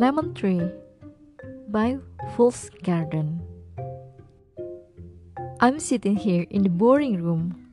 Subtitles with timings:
[0.00, 0.64] Lemon Tree
[1.68, 1.98] by
[2.32, 3.44] Fool's Garden.
[5.60, 7.68] I'm sitting here in the boring room.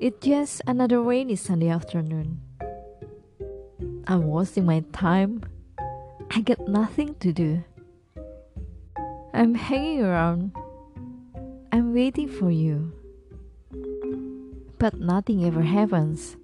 [0.00, 2.40] It's just another rainy Sunday afternoon.
[4.06, 5.44] I'm wasting my time.
[6.30, 7.62] I got nothing to do.
[9.34, 10.56] I'm hanging around.
[11.70, 12.96] I'm waiting for you.
[14.78, 16.38] But nothing ever happens.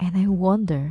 [0.00, 0.90] And I wonder.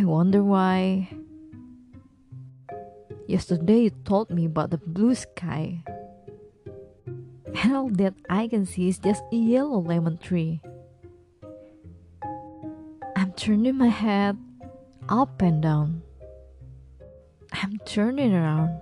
[0.00, 1.10] I wonder why.
[3.28, 5.84] Yesterday you told me about the blue sky.
[7.60, 10.62] And all that I can see is just a yellow lemon tree.
[13.14, 14.38] I'm turning my head
[15.10, 16.00] up and down.
[17.52, 18.80] I'm turning around.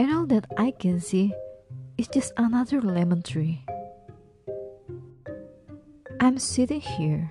[0.00, 1.32] And all that I can see
[1.96, 3.64] is just another lemon tree.
[6.18, 7.30] I'm sitting here.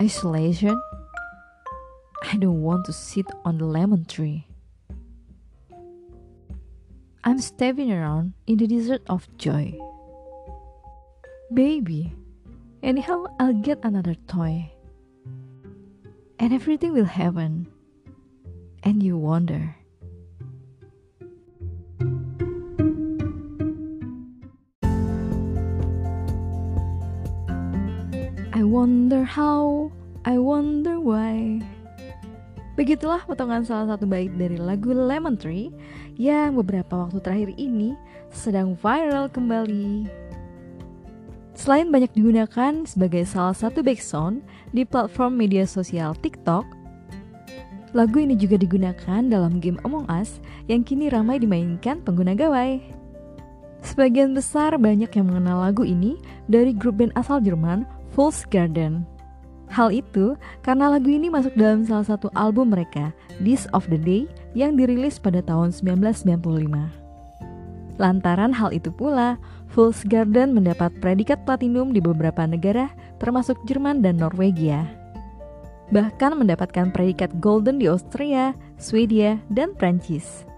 [0.00, 0.80] Isolation?
[2.22, 4.46] I don't want to sit on the lemon tree.
[7.24, 9.78] I'm stepping around in the desert of joy.
[11.52, 12.12] Baby,
[12.82, 14.70] anyhow, I'll get another toy.
[16.38, 17.66] And everything will happen.
[18.82, 19.76] And you wonder.
[28.56, 29.92] I wonder how,
[30.24, 31.60] I wonder why.
[32.72, 35.68] Begitulah potongan salah satu bait dari lagu Lemon Tree
[36.16, 37.92] yang beberapa waktu terakhir ini
[38.32, 40.08] sedang viral kembali.
[41.52, 44.40] Selain banyak digunakan sebagai salah satu background
[44.72, 46.64] di platform media sosial TikTok,
[47.92, 52.80] lagu ini juga digunakan dalam game Among Us yang kini ramai dimainkan pengguna gawai.
[53.84, 56.16] Sebagian besar banyak yang mengenal lagu ini
[56.48, 57.84] dari grup band asal Jerman
[58.16, 59.04] Fool's Garden.
[59.68, 63.12] Hal itu karena lagu ini masuk dalam salah satu album mereka,
[63.44, 64.24] This of the Day,
[64.56, 66.40] yang dirilis pada tahun 1995.
[68.00, 69.36] Lantaran hal itu pula,
[69.68, 72.88] Fool's Garden mendapat predikat platinum di beberapa negara,
[73.20, 74.88] termasuk Jerman dan Norwegia.
[75.92, 80.48] Bahkan mendapatkan predikat golden di Austria, Swedia, dan Prancis.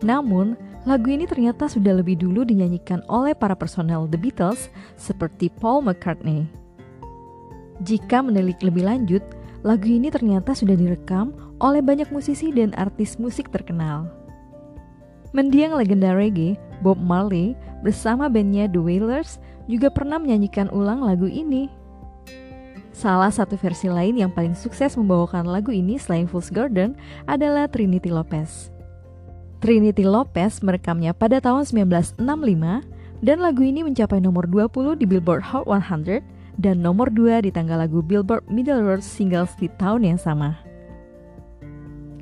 [0.00, 0.56] Namun,
[0.88, 6.48] lagu ini ternyata sudah lebih dulu dinyanyikan oleh para personel The Beatles seperti Paul McCartney.
[7.84, 9.20] Jika menilik lebih lanjut,
[9.60, 14.08] lagu ini ternyata sudah direkam oleh banyak musisi dan artis musik terkenal.
[15.36, 17.52] Mendiang legenda reggae, Bob Marley,
[17.84, 19.36] bersama bandnya The Wailers
[19.68, 21.68] juga pernah menyanyikan ulang lagu ini.
[22.96, 26.96] Salah satu versi lain yang paling sukses membawakan lagu ini selain Fool's Garden
[27.28, 28.77] adalah Trinity Lopez.
[29.58, 32.22] Trinity Lopez merekamnya pada tahun 1965
[33.26, 36.22] dan lagu ini mencapai nomor 20 di Billboard Hot 100
[36.62, 40.54] dan nomor 2 di tangga lagu Billboard Middle Road Singles di tahun yang sama.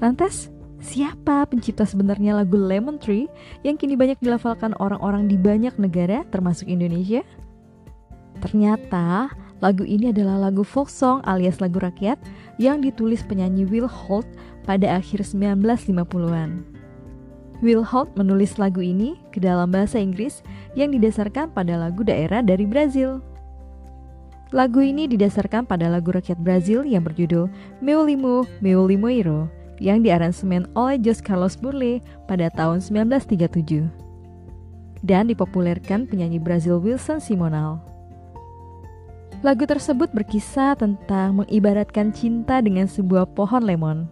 [0.00, 0.48] Lantas,
[0.80, 3.28] siapa pencipta sebenarnya lagu Lemon Tree
[3.64, 7.20] yang kini banyak dilafalkan orang-orang di banyak negara termasuk Indonesia?
[8.40, 9.28] Ternyata,
[9.61, 12.16] lagu ini adalah lagu folk song alias lagu rakyat
[12.56, 14.28] yang ditulis penyanyi Will Holt
[14.64, 16.76] pada akhir 1950-an.
[17.64, 20.44] Will Holt menulis lagu ini ke dalam bahasa Inggris
[20.76, 23.25] yang didasarkan pada lagu daerah dari Brazil.
[24.55, 27.50] Lagu ini didasarkan pada lagu rakyat Brazil yang berjudul
[27.82, 29.50] Meu Limo, Meu Limoeiro
[29.82, 32.00] yang diaransemen oleh Jos Carlos Burle
[32.31, 33.88] pada tahun 1937
[35.05, 37.82] dan dipopulerkan penyanyi Brazil Wilson Simonal.
[39.44, 44.09] Lagu tersebut berkisah tentang mengibaratkan cinta dengan sebuah pohon lemon.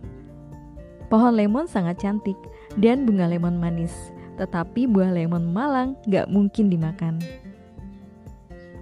[1.09, 2.37] Pohon lemon sangat cantik
[2.79, 3.93] dan bunga lemon manis,
[4.41, 7.19] tetapi buah lemon malang gak mungkin dimakan.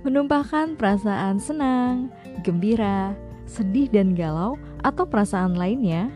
[0.03, 2.11] menumpahkan perasaan senang,
[2.43, 3.15] gembira,
[3.47, 6.11] sedih dan galau atau perasaan lainnya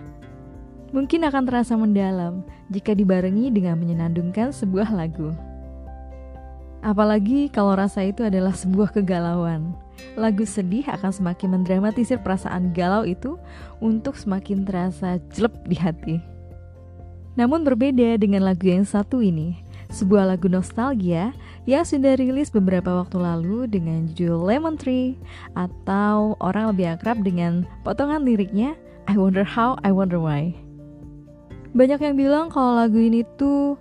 [0.91, 5.35] mungkin akan terasa mendalam jika dibarengi dengan menyenandungkan sebuah lagu.
[6.83, 9.75] Apalagi kalau rasa itu adalah sebuah kegalauan.
[10.15, 13.41] Lagu sedih akan semakin mendramatisir perasaan galau itu
[13.83, 16.17] untuk semakin terasa jelek di hati.
[17.37, 19.61] Namun berbeda dengan lagu yang satu ini,
[19.93, 21.37] sebuah lagu nostalgia
[21.69, 25.21] yang sudah rilis beberapa waktu lalu dengan judul Lemon Tree
[25.55, 28.75] atau orang lebih akrab dengan potongan liriknya
[29.07, 30.57] I Wonder How, I Wonder Why.
[31.77, 33.77] Banyak yang bilang kalau lagu ini tuh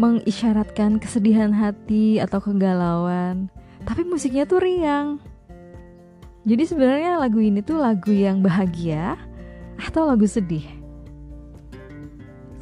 [0.00, 3.52] mengisyaratkan kesedihan hati atau kegalauan,
[3.84, 5.20] tapi musiknya tuh riang.
[6.48, 9.20] Jadi sebenarnya lagu ini tuh lagu yang bahagia
[9.76, 10.77] atau lagu sedih.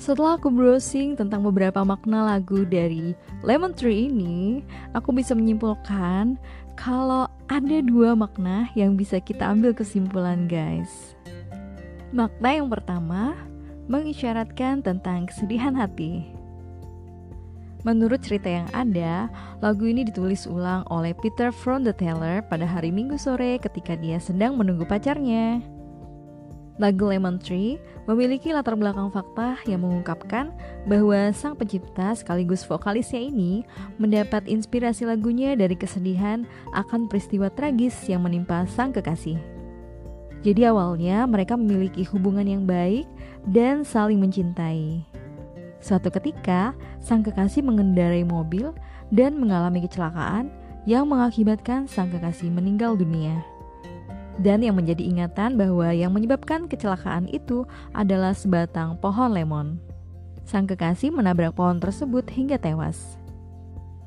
[0.07, 3.11] Setelah aku browsing tentang beberapa makna lagu dari
[3.43, 4.63] Lemon Tree ini,
[4.95, 6.39] aku bisa menyimpulkan
[6.79, 11.19] kalau ada dua makna yang bisa kita ambil kesimpulan guys.
[12.15, 13.35] Makna yang pertama,
[13.91, 16.31] mengisyaratkan tentang kesedihan hati.
[17.83, 19.27] Menurut cerita yang ada,
[19.59, 24.23] lagu ini ditulis ulang oleh Peter from the Teller pada hari Minggu sore ketika dia
[24.23, 25.59] sedang menunggu pacarnya.
[26.77, 30.53] Lagu Lemon Tree memiliki latar belakang fakta yang mengungkapkan
[30.85, 33.65] bahwa sang pencipta sekaligus vokalisnya ini
[33.97, 36.45] mendapat inspirasi lagunya dari kesedihan
[36.77, 39.41] akan peristiwa tragis yang menimpa sang kekasih.
[40.45, 43.09] Jadi awalnya mereka memiliki hubungan yang baik
[43.49, 45.01] dan saling mencintai.
[45.81, 48.77] Suatu ketika, sang kekasih mengendarai mobil
[49.09, 50.53] dan mengalami kecelakaan
[50.85, 53.56] yang mengakibatkan sang kekasih meninggal dunia.
[54.37, 57.65] Dan yang menjadi ingatan bahwa yang menyebabkan kecelakaan itu
[57.97, 59.81] adalah sebatang pohon lemon.
[60.45, 63.17] Sang kekasih menabrak pohon tersebut hingga tewas.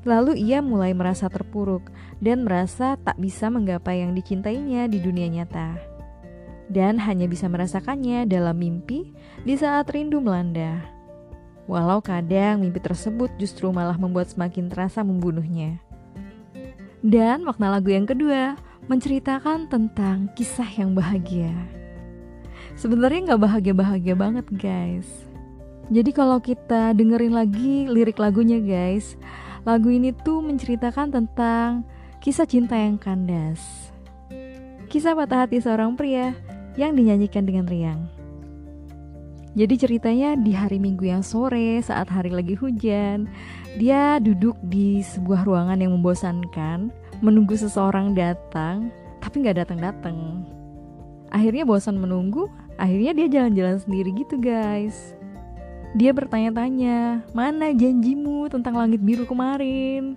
[0.06, 1.92] Lalu ia mulai merasa terpuruk
[2.22, 5.90] dan merasa tak bisa menggapai yang dicintainya di dunia nyata
[6.70, 9.10] dan hanya bisa merasakannya dalam mimpi
[9.42, 10.78] di saat rindu melanda.
[11.66, 15.82] Walau kadang mimpi tersebut justru malah membuat semakin terasa membunuhnya.
[17.02, 18.54] Dan makna lagu yang kedua
[18.90, 21.54] menceritakan tentang kisah yang bahagia.
[22.74, 25.06] Sebenarnya nggak bahagia-bahagia banget guys.
[25.94, 29.14] Jadi kalau kita dengerin lagi lirik lagunya guys,
[29.62, 31.86] lagu ini tuh menceritakan tentang
[32.18, 33.62] kisah cinta yang kandas.
[34.90, 36.34] Kisah patah hati seorang pria
[36.74, 38.19] yang dinyanyikan dengan riang.
[39.50, 43.26] Jadi ceritanya di hari Minggu yang sore saat hari lagi hujan,
[43.82, 50.46] dia duduk di sebuah ruangan yang membosankan, menunggu seseorang datang, tapi nggak datang-datang.
[51.34, 52.46] Akhirnya bosan menunggu,
[52.78, 55.18] akhirnya dia jalan-jalan sendiri gitu guys.
[55.98, 60.14] Dia bertanya-tanya, mana janjimu tentang langit biru kemarin?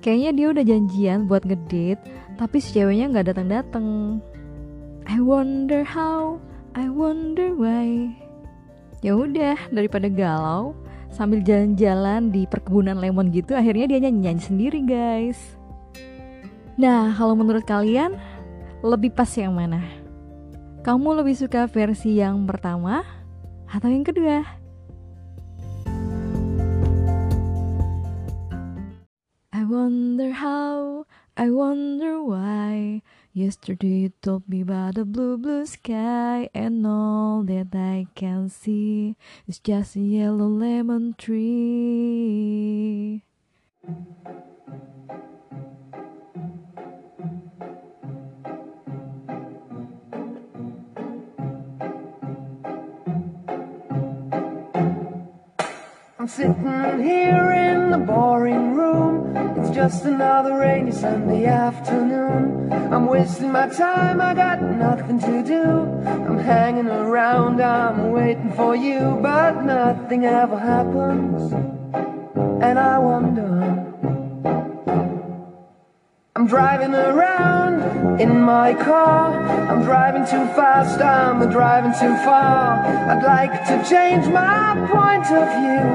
[0.00, 2.00] Kayaknya dia udah janjian buat ngedate,
[2.40, 4.16] tapi si ceweknya nggak datang-datang.
[5.04, 6.40] I wonder how,
[6.72, 8.16] I wonder why.
[9.04, 10.72] Ya udah, daripada galau
[11.12, 15.38] sambil jalan-jalan di perkebunan lemon gitu, akhirnya dia nyanyi-nyanyi sendiri, guys.
[16.76, 18.16] Nah, kalau menurut kalian
[18.84, 19.84] lebih pas yang mana?
[20.84, 23.04] Kamu lebih suka versi yang pertama
[23.68, 24.44] atau yang kedua?
[29.56, 33.02] I wonder how, I wonder why
[33.36, 39.14] Yesterday you told me about the blue, blue sky, and all that I can see
[39.46, 43.22] is just a yellow lemon tree.
[56.18, 59.36] I'm sitting here in the boring room.
[59.58, 62.55] It's just another rainy Sunday afternoon.
[62.70, 65.62] I'm wasting my time, I got nothing to do.
[66.08, 71.52] I'm hanging around, I'm waiting for you, but nothing ever happens.
[72.62, 73.86] And I wonder.
[76.34, 79.32] I'm driving around in my car.
[79.70, 82.78] I'm driving too fast, I'm driving too far.
[83.10, 85.86] I'd like to change my point of view.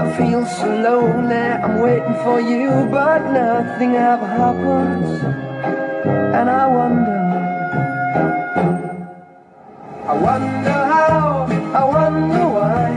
[0.00, 5.51] I feel so lonely, I'm waiting for you, but nothing ever happens.
[6.04, 7.20] And I wonder,
[10.08, 12.88] I wonder how, I wonder why.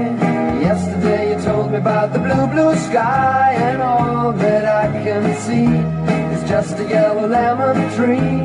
[0.59, 5.65] Yesterday you told me about the blue, blue sky and all that I can see
[6.33, 8.41] is just a yellow lemon tree.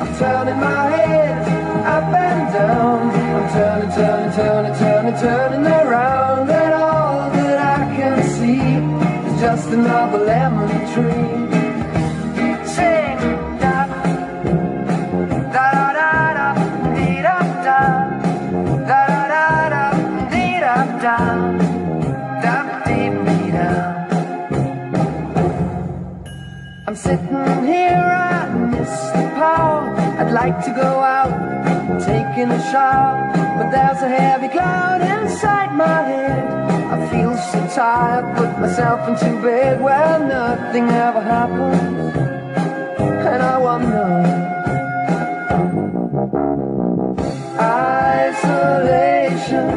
[0.00, 1.48] I'm turning my head
[1.86, 3.10] up and down.
[3.36, 6.50] I'm turning, turning, turning, turning, turning around.
[6.50, 8.60] And all that I can see
[9.28, 11.55] is just another lemon tree.
[26.88, 29.90] I'm sitting here, I miss the power.
[30.20, 36.02] I'd like to go out, taking a shower, but there's a heavy cloud inside my
[36.02, 36.46] head.
[36.92, 42.35] I feel so tired, put myself into bed where nothing ever happens.
[48.26, 49.68] Isolation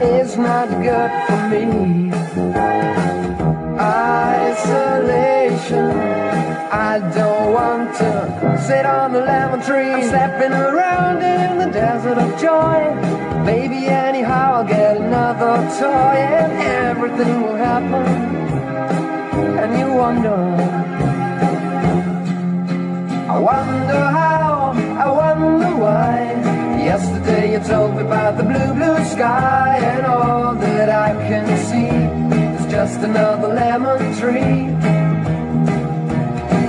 [0.00, 1.64] is not good for me.
[3.80, 5.90] Isolation,
[6.70, 9.92] I don't want to sit on the lemon tree.
[9.92, 12.94] I'm around in the desert of joy.
[13.44, 18.06] Maybe anyhow I'll get another toy and everything will happen.
[19.58, 20.36] And you wonder,
[23.36, 26.32] I wonder how, I wonder why.
[26.82, 31.92] Yesterday you told me about the blue, blue sky, and all that I can see
[32.56, 34.72] is just another lemon tree.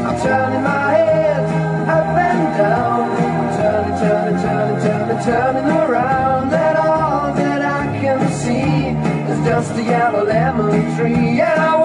[0.07, 1.45] I'm turning my head
[1.87, 8.19] up and down, I'm turning, turning, turning, turning, turning around, and all that I can
[8.43, 8.91] see
[9.31, 11.79] is just a yellow lemon tree, and I